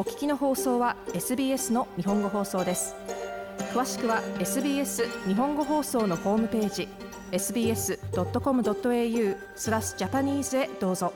[0.00, 2.94] お聞きの放送は SBS の日本語放送です。
[3.74, 6.88] 詳しくは SBS 日本語放送のホームページ
[7.32, 11.12] sbs.com.au スラスジャパニーズへどうぞ。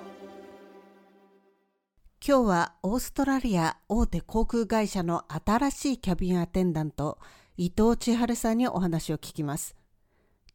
[2.23, 7.19] 今日はオーストラリア大手航空会社の新しいキャビンアテンダント
[7.57, 9.77] 伊藤千春さんにお話を聞きます。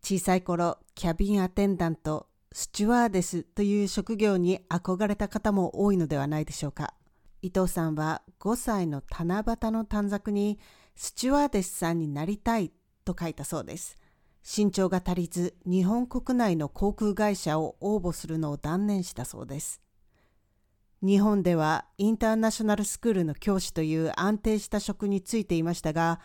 [0.03, 6.93] 小さい頃キャビンアテンダントスチュワーデスという職業に憧れた方も多いのではないでしょうか。
[7.41, 10.59] 伊藤さんは5歳の七夕の短冊に
[10.95, 12.71] スチュワーデスさんになりたい
[13.05, 13.97] と書いたそうです。
[14.43, 19.81] 身長が足りず日本国内の航空会社を応募するのを断念したそうです。
[21.01, 26.19] 日本ではインターナショナルスクールの教師という安定した職に就いていましたが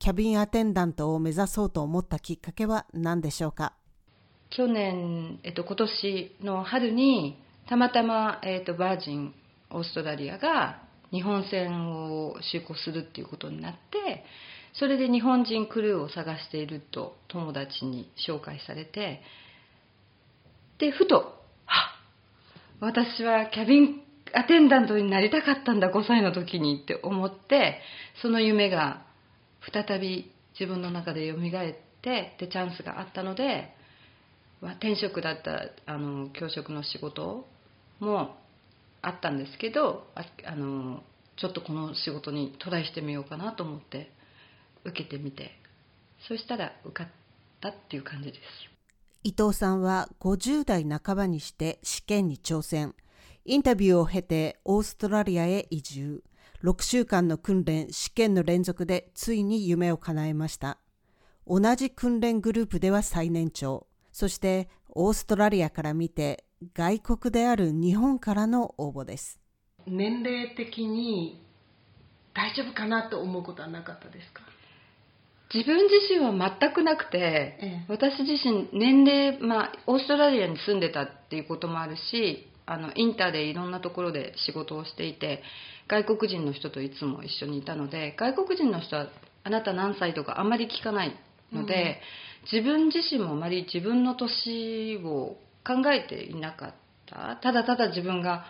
[0.00, 3.74] キャビンアテンダントを目指そうと思ったきっかけは何でしょうか？
[4.50, 9.34] 去年、えっと、今年の春にたまたま、えっと、バージン
[9.70, 14.24] オーストラリアが日本船を就航するっていうことになって
[14.74, 19.22] それで日本人クルーを探していると友達に紹介されて
[20.78, 21.94] でふとあ
[22.80, 24.02] 私はキャビン
[24.34, 27.80] アテンダントになりたかったんだ5歳の時にって思って
[28.20, 29.02] その夢が
[29.72, 31.40] 再び自分の中で蘇っ
[32.02, 33.74] てでチャンスがあったので
[34.62, 37.46] 転職だったあの教職の仕事
[38.00, 38.36] も
[39.06, 41.04] あったんですけどああの
[41.36, 44.10] ちょっとこの仕事にトライしてみようかなと思って
[44.84, 45.52] 受けてみて
[46.26, 47.08] そしたら受かっ
[47.60, 48.40] たっていう感じです。
[49.22, 52.94] 伊藤さんは50代半ばにして試験に挑戦。
[53.44, 56.22] インタビューを経てオーストラリアへ移住。
[56.64, 60.78] 6週間の訓練試験の連続でついに夢を叶えました。
[61.46, 63.86] 同じ訓練グループでは最年長。
[64.10, 69.38] そしてオーストラリアから見て外国である日本からの応募です。
[69.86, 71.42] 年齢的に
[72.34, 74.42] 大丈夫かなと思うことはなかったですか？
[75.54, 85.42] 自分自身は全くなくて、ええ、私自身年齢、まあ、オーストラリアに住んでたっていうこともあるしあのインターでいろんなところで仕事をしていて
[85.88, 89.06] 外国人の人といつも一緒にいたので外国人の人は
[89.44, 91.16] あなた何歳とかあんまり聞かない
[91.52, 92.00] ので、
[92.50, 96.74] うん、自分自身もあまり自分の年を考えていなかっ
[97.06, 97.36] た。
[97.42, 98.44] ただただ自分が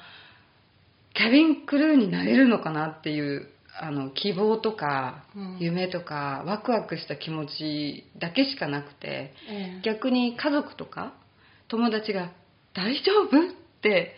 [1.15, 5.25] キャビンクルーになれるのかなっていうあの希望とか
[5.59, 11.13] 夢とか、ワクワクした気持ちだけしかなくて、え逆に家族とか
[11.69, 12.33] 友達が
[12.75, 13.53] 「大丈夫?」っ
[13.83, 14.15] て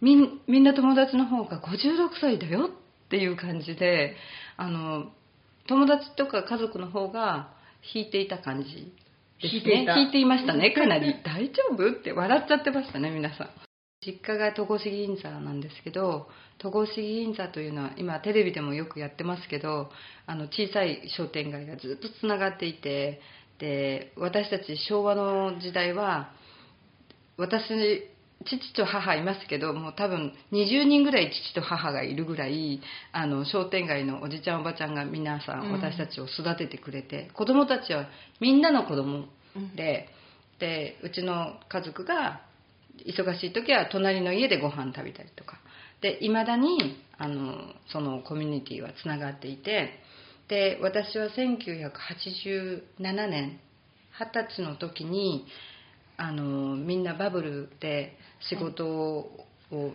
[0.00, 4.16] みんな友達の方が56歳だよっていう感じで
[4.56, 5.12] あの
[5.66, 7.50] 友達とか家族の方が
[7.94, 8.92] 引いていた感じ
[9.42, 9.86] ですね。
[9.96, 11.14] 引いていましたねかなり。
[11.24, 13.50] 大丈夫って笑っちゃってましたね皆さん。
[14.04, 19.90] 実家が戸越銀座なんですけど戸越銀座というのは今テレビでもよくやってますけど
[20.26, 23.20] あの小さい商店街がずっとつながっていて
[23.60, 26.32] で私たち昭和の時代は
[27.36, 27.68] 私
[28.44, 32.80] 父と母いますけどもう多分20人ぐらい父と母がいるぐらい
[33.12, 38.06] あの商店街のおじちゃんおばちゃんが皆さん私たちを育ててくれて、うん、子供たちは
[38.40, 39.26] みんなの子供
[39.76, 40.08] で、
[40.54, 42.42] うん、でうちの家族が
[43.06, 45.58] 忙しい時は隣の家でご飯食べたりとか。
[46.00, 50.00] でいまだにあのそのコミュニティはつながっていて
[50.48, 52.82] で私は1987
[53.28, 53.60] 年
[54.18, 55.46] 二十歳の時に
[56.22, 58.16] あのみんなバブルで
[58.48, 59.46] 仕事を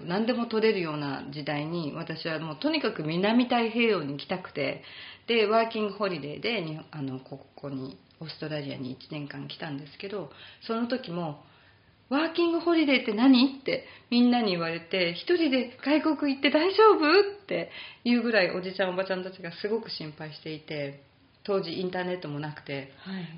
[0.06, 4.84] 何でも取れるような時代に私はもうとにかく南太平洋に来たくて
[5.28, 10.30] でワーキングホリデーでにあのここにオーストラリアに1年間来たんですけど
[10.66, 11.44] その時も
[12.10, 17.08] 「ワーキングホリデーって何?」ってみんなに言われて「一人で外国行って大丈夫?」
[17.42, 17.72] って
[18.04, 21.04] いうぐらいおじちゃんおばちゃんたちがすごく心配していて
[21.46, 22.92] 当時インターネットもなくて、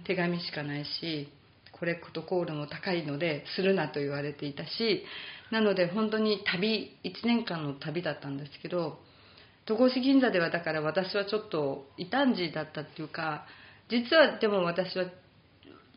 [0.03, 1.29] 手紙しかないし
[1.79, 5.03] コレクトコールも高いのでするなと言われていたし
[5.51, 9.00] なので本当に旅1年間の旅だったんですけど
[9.65, 13.45] 戸越銀座ではだから私はちょっと異端児だったっていうか
[13.89, 15.06] 実はでも私は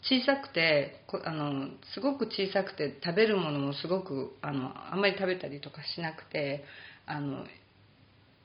[0.03, 6.65] 小さくてあのすごく小さくて食べるものもすごくあのあんまり食べたりとかしなくて
[7.06, 7.45] あの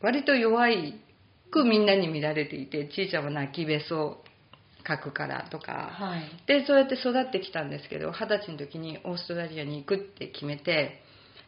[0.02, 0.94] 割と弱い
[1.52, 4.24] くみんなに見られていてちいちゃんは泣きべそ
[4.88, 11.02] 書くからとか、はい、でそうやって育ってきたんですけど二十歳の時にオーストラリアに行くって決めて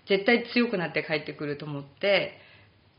[0.08, 2.34] 絶対強くなって帰ってくると思って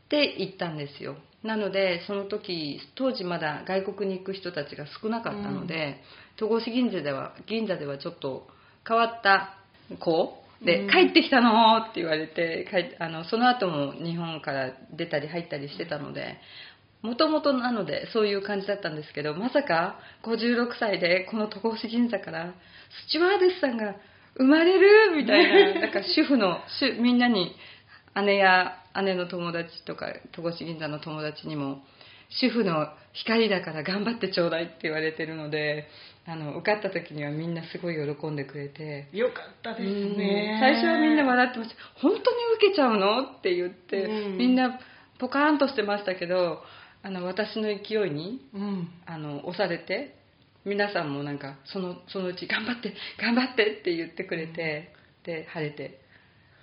[0.09, 1.15] で行ったんですよ。
[1.43, 6.01] なのでその時当時まだ外国に行く人たちが少なかったので、
[6.37, 8.47] 戸越銀座では銀座ではちょっと
[8.87, 9.57] 変わった
[9.99, 10.37] 子？
[10.63, 11.77] で、帰ってきたの？
[11.77, 16.37] って言われて帰あのその後も日本から出たり入ったりしてたので
[17.01, 22.53] もともとなのでそういう感じだったんですけどまさか56歳でこの戸越銀座から
[23.07, 23.95] スチュワーデスさんが
[24.37, 27.55] 生まれるみたいな なんか主婦の主みんなに
[28.15, 31.83] 姉や姉の友達とか戸越銀座の友達にも
[32.29, 35.87] 主婦の光だから頑張ってちょうだいって言われてるので
[36.25, 40.57] あの受かった時にはみんなすごい喜んでくれてよかったですね。
[40.61, 42.21] 最初はみんな笑ってました本当に
[42.57, 43.23] 受けちゃうの？
[43.23, 44.37] って言って、うん。
[44.37, 44.79] みんな
[45.17, 46.63] ポカーンとしてましたけど
[47.03, 48.89] あの私の勢いにうん。
[49.05, 50.15] あの押されて
[50.65, 54.93] 皆さんもなんかそのそのうち頑張って頑張ってって言ってくれて、
[55.25, 55.99] で晴れて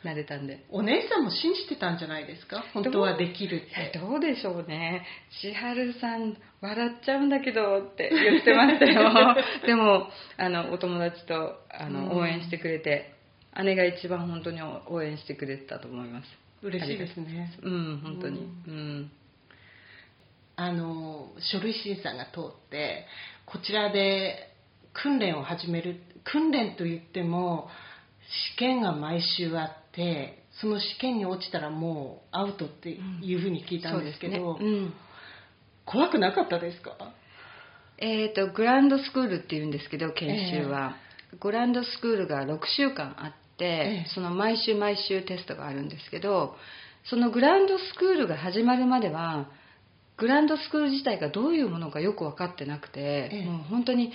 [0.04, 0.64] 慣れたんで。
[0.70, 2.64] お姉さんも信じてたんじゃないですか？
[2.74, 3.58] 本当はできるっ
[3.92, 3.98] て。
[3.98, 5.04] どうでしょうね。
[5.42, 9.36] 千春さん笑っちゃうんだけどって 言ってましたよ。
[9.66, 12.18] でもあのお友達とあのうん。
[12.18, 13.14] 応援してくれて、
[13.64, 16.28] 姉が一番本当に応援してくれてたと思います。
[16.62, 17.52] 嬉しいですね。
[17.62, 18.38] うん本当に。
[18.68, 19.10] うん
[20.60, 23.06] あの書類審査が通って
[23.46, 24.48] こちらで
[24.92, 27.68] 訓練を始める訓練といっても
[28.56, 34.70] 試験が毎週あってその試験に落ちたらもうアウトっていうふうに聞いたんですけど、そうですね。
[34.70, 34.94] うん。
[35.86, 36.96] 怖くなかったですか？
[37.98, 40.96] えー、とグランドスクールっていうんですけど研修は、
[41.40, 44.10] グランドスクールが6週間あって、ええ。
[44.12, 46.56] その毎週毎週テストがあるんですけど
[47.08, 49.48] そのグランドスクールが始まるまでは
[50.18, 53.46] グランドスクール自体がどういうものかよく分かってなくて、ええ。
[53.46, 54.12] もう本当に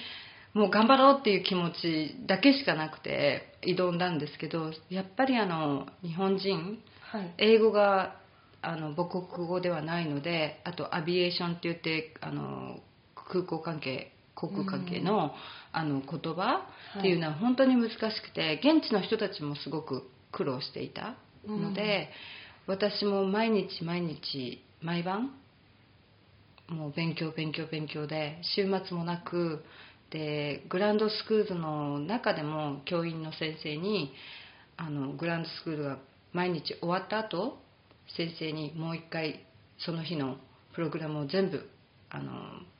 [0.53, 6.79] もう頑張ろうっていう気持ちだけしかなくて挑んだんですけどやっぱりあの日本人
[7.11, 7.33] はい。
[7.37, 8.15] 英語が
[8.61, 12.79] あの母国語ではないのであとアビエーションって言ってあの
[13.15, 15.33] 空港関係航空関係の,、
[15.71, 16.65] あの言葉
[16.99, 21.15] っていうのは本当に難しくて現地の人たちもすごく苦労していた
[21.47, 22.09] ので、
[22.65, 25.31] 私も毎日毎日毎晩
[26.69, 29.63] もう勉強勉強勉強で週末もなく
[30.11, 34.13] でグランドスクールの中でも教員の先生に
[34.77, 35.97] あのグランドスクールが
[36.31, 37.57] 毎日終わった後
[38.15, 39.45] 先生にもう一回
[39.79, 40.37] その日の
[40.73, 41.69] プログラムを全部
[42.09, 42.31] あの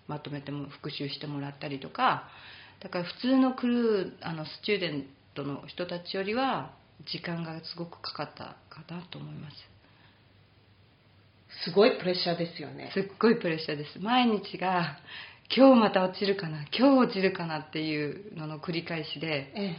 [0.08, 2.28] まとめても復習してもらったりとか
[2.82, 6.72] だから普通のクルーあのスチューデントの人たちよりは
[7.12, 9.56] 時間がすごくかかったかなと思います。
[11.66, 12.92] すごいプレッシャーですよね。
[12.94, 14.00] すっごいプレッシャーです。
[14.00, 14.98] 毎日が
[15.56, 19.76] 今日また落ちるかな今日落ちるかなっていうのの繰り返しでえ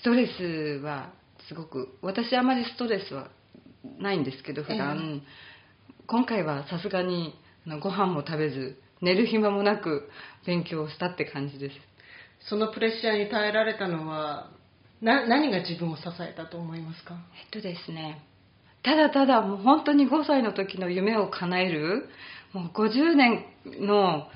[0.00, 1.12] ストレスは
[1.48, 3.30] すごく私あまりストレスは
[3.98, 5.22] ないんですけど普段、
[6.06, 7.34] 今回はさすがに
[7.82, 10.08] ご飯も食べず寝る暇もなく
[10.46, 11.74] 勉強をしたって感じです。
[11.74, 11.78] え
[12.48, 14.50] そのプレッシャーに耐えられたのは
[15.00, 17.16] な何が自分を支えたと思いますか？
[17.42, 18.22] えっとですね
[18.82, 22.08] ただただもう本当に5歳の時の夢を叶える
[22.52, 23.44] もう50年
[23.80, 24.26] の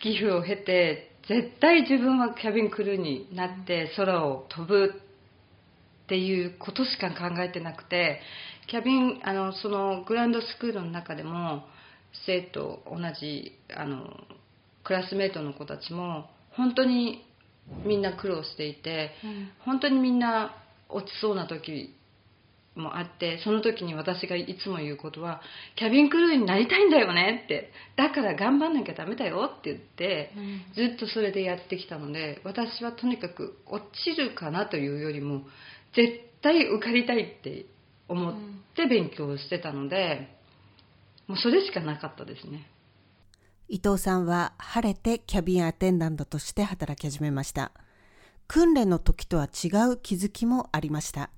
[0.00, 4.94] 月日を経て絶対自分はキャビンクルーになって空を飛ぶ
[6.04, 8.20] っていうことしか考えてなくて
[8.68, 11.64] キャビンあのそのグランドスクールの中でも
[12.26, 14.08] 生徒同じあの
[14.84, 17.24] クラスメートの子たちも本当に
[17.84, 19.10] みんな苦労していて、
[19.64, 20.54] 本当にみんな
[20.88, 21.94] 落ちそうな時
[22.78, 25.40] もあってその時に私がいつも言うことは
[25.76, 30.32] キャビンクルーになりたいんだよねってだから頑張んなきゃダメだよって言って、
[30.74, 35.42] ずっとそれでやってきたので私はとにかく落ちるかなというよりも
[35.94, 37.66] 絶対受かりたいって
[38.08, 38.34] 思っ
[38.76, 40.28] て勉強してたので、
[41.26, 42.70] もうそれしかなかったですね
[43.68, 47.72] 伊藤さんは晴れてキャビンアテンダントとして働き始めました。
[48.46, 51.28] 訓練の時とは違う気づきもありました。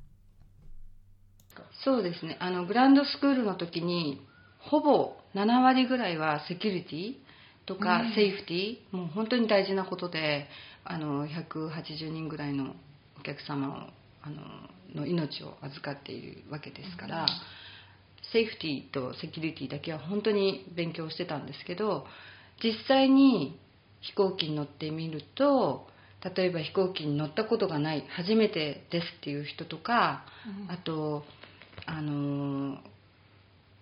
[1.85, 2.37] そうですね。
[2.41, 4.21] あのグランドスクールの時に
[4.59, 7.15] ほぼ7割ぐらいはセキュリティ
[7.67, 10.47] とかセーフティー、もう本当に大事なことで
[10.85, 12.75] あの180人ぐらいの
[13.19, 13.73] お客様を
[14.23, 14.37] あの
[14.95, 17.27] の命を預かっているわけですから、
[18.33, 22.05] セーフティーとセキュリティだけは本当に勉強してたんですけど
[22.63, 23.59] 実際に
[24.01, 25.87] 飛行機に乗ってみると
[26.37, 30.25] 例えば飛行機に乗ったことがない初めてですっていう人とか、
[30.69, 31.25] あと
[31.87, 32.79] あの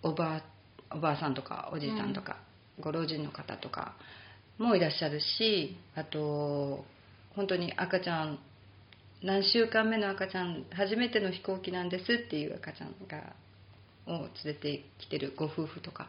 [0.02, 0.42] おばあ
[0.96, 2.38] おばあさんとかおじいさんとか、
[2.80, 3.94] ご老人の方とか
[4.56, 6.84] もいらっしゃるしあと
[7.34, 8.38] 本当に赤ちゃん
[9.22, 13.34] 何週間目の赤ちゃん初めての飛行機なんですっていう赤ちゃんが
[14.06, 16.08] を連れてきてるご夫婦とか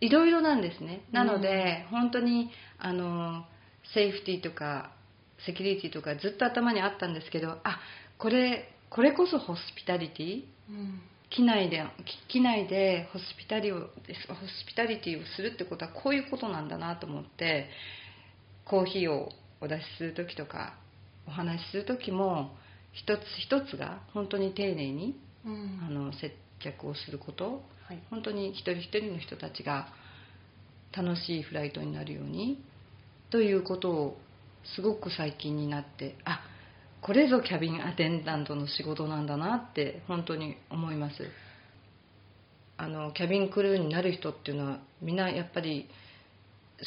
[0.00, 1.02] いろいろなんですね。
[1.10, 3.44] なので、本当にあの
[3.94, 4.92] セーフティーとか
[5.44, 7.80] セキュリティとかずっと頭にあったんですけどあ
[8.18, 11.84] これこれこそホスピタリティ、うん、機内で
[12.28, 17.68] 機内でホスピタリをホスピタリティをするってことはこういうことなんだなと思って
[18.64, 19.30] コーヒーを
[19.60, 20.74] お出しする時とか
[21.26, 22.50] お話しする時も
[22.92, 29.88] 一つ一つが本当に丁寧に、うん、あの接客をすること、はい、本当に一人一人の人たちが
[30.96, 32.62] 楽しいフライトになるように
[33.30, 34.16] ということを
[34.74, 36.40] すごく最近になってあ
[37.00, 41.14] これぞキャビンアテンダントの仕事なんだなって本当に思います。
[42.76, 45.88] あのキャビンクルーになる人っていうのはみんなやっぱり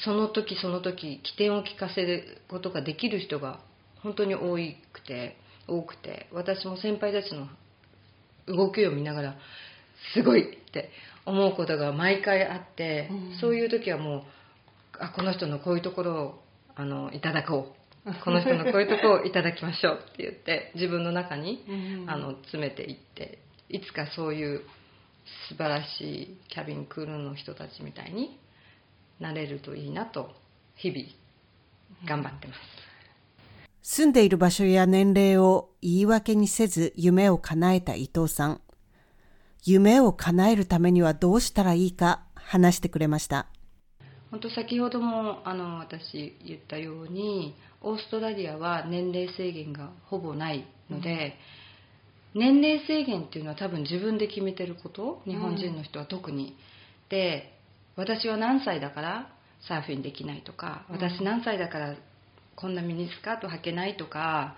[0.05, 3.59] その時その時起点を聞かせることができる人が
[4.01, 4.55] 本当に多
[4.93, 5.35] くて
[5.67, 7.47] 多くて私も先輩たちの
[8.47, 9.35] 動きを見ながら
[10.13, 10.89] すごいって
[11.25, 14.23] 思うことが毎回あって、うん、そういう時はもう
[14.99, 16.43] あこの人のこういうところを
[16.75, 17.80] あのいただこう
[18.23, 23.39] この人のこういうところをいただきましょうって言って自分の中に、うん、あの詰めていって
[23.69, 24.61] いつかそういう
[25.49, 28.39] 素晴らしいキャビンクルーの人たちみたいに
[29.19, 30.31] なれるといいなと
[30.75, 31.03] 日々
[32.07, 32.59] 頑張ってます。
[33.83, 38.61] 住んでいる場所や年齢を言い訳にせず夢を叶えた伊藤さん。
[39.63, 43.47] 夢を叶えるためにはどうしたらいいか話してくれました。
[44.31, 51.37] 本当先ほどもあの私言ったようにオーストラリアは年齢制限がほぼないので、
[52.35, 56.53] うん、年齢制限っていうのは多分自分で決めてること日本人の人は特に、うん、
[57.09, 57.53] で
[57.95, 59.27] 私は何歳だから
[59.67, 61.95] サーフィンできないとか私何歳だから
[62.55, 64.55] こんなミニスカート履けないとか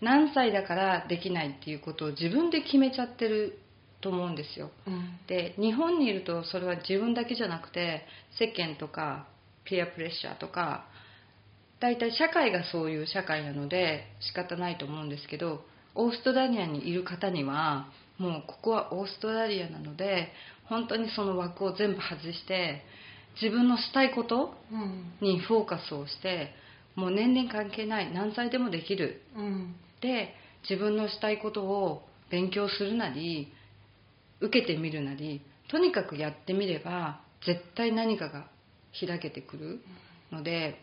[0.00, 3.58] 何歳だからできないっていうことを自分で決めちゃってる
[4.00, 8.04] と思うんですよ、うん、で日本にいるとそれは自分だけじゃなくて
[8.38, 9.26] 世間とか
[9.64, 10.86] ピアプレッシャーとか
[11.82, 15.64] 大体社会がそういう社会なので仕方ないと思うんですけど
[15.96, 20.28] オーストラリアにいる方にはもうここはオーストラリアなので
[20.68, 22.82] 本当にその枠を全部外して
[23.42, 24.54] 自分のしたいこと
[25.20, 26.50] にフォーカスをして、
[26.94, 30.34] もう年齢関係ない何歳でもできる、うん、で
[30.68, 33.50] 自分のしたいことを勉強するなり
[34.40, 38.46] 受けてみるなりとにかくやってみれば絶対何かが
[39.00, 39.80] 開けてくる
[40.30, 40.76] ので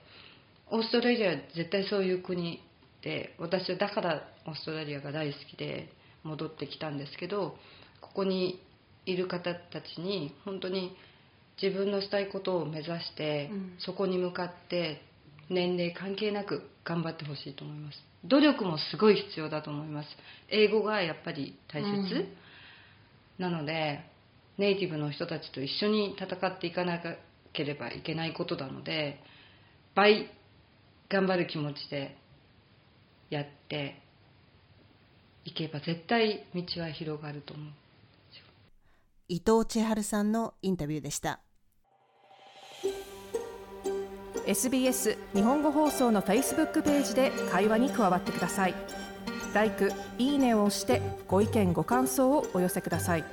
[0.71, 2.61] オーストラリアは絶対そういう国
[3.01, 5.89] で私はだからオーストラリアが大好きで
[6.23, 7.55] 戻ってきたんですけど
[8.01, 8.61] ここに
[9.05, 10.95] いる方たちに本当に
[11.61, 15.01] 自分のしたいことを目指して、うん、そこに向かって
[15.49, 17.97] 年齢関係なく頑張ってほしいと思います。
[18.23, 20.09] 努力もすごい必要だと思います。
[20.49, 22.27] 英語がやっぱり大切、うん。
[23.37, 24.01] なので
[24.57, 27.01] ネイティブの人たちと一緒に戦っていかな
[27.53, 29.19] ければいけないことなので
[29.95, 30.29] 倍
[31.09, 32.15] 頑張る気持ちで
[33.29, 33.99] やって
[35.43, 37.67] いけば絶対道は広がると思う
[39.27, 41.39] 伊藤千春さんのインタビューでした
[44.45, 48.73] SBS 日本語放送の Facebook ページで会話に加わってください。
[49.53, 53.23] LIKE、いいねを押してご意見ご感想をお寄せください。